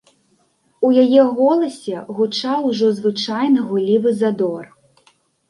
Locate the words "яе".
1.03-1.25